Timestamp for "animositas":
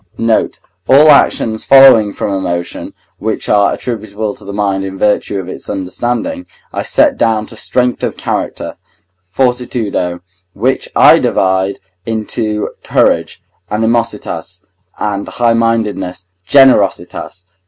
13.69-14.61